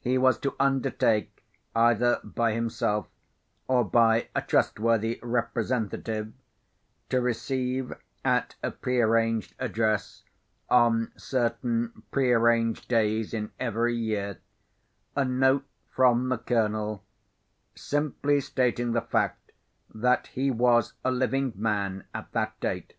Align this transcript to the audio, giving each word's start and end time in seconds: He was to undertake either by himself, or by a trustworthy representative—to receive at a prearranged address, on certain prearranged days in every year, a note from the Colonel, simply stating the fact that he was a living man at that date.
He 0.00 0.18
was 0.18 0.36
to 0.38 0.56
undertake 0.58 1.44
either 1.76 2.18
by 2.24 2.54
himself, 2.54 3.06
or 3.68 3.84
by 3.84 4.26
a 4.34 4.42
trustworthy 4.42 5.20
representative—to 5.22 7.20
receive 7.20 7.92
at 8.24 8.56
a 8.64 8.72
prearranged 8.72 9.54
address, 9.60 10.24
on 10.68 11.12
certain 11.16 12.02
prearranged 12.10 12.88
days 12.88 13.32
in 13.32 13.52
every 13.60 13.94
year, 13.94 14.40
a 15.14 15.24
note 15.24 15.66
from 15.88 16.30
the 16.30 16.38
Colonel, 16.38 17.04
simply 17.76 18.40
stating 18.40 18.90
the 18.90 19.00
fact 19.00 19.52
that 19.94 20.26
he 20.34 20.50
was 20.50 20.94
a 21.04 21.12
living 21.12 21.52
man 21.54 22.06
at 22.12 22.32
that 22.32 22.58
date. 22.58 22.94